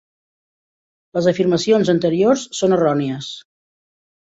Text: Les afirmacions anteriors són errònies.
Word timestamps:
Les 1.17 1.27
afirmacions 1.33 1.93
anteriors 1.95 2.49
són 2.63 2.77
errònies. 2.81 3.31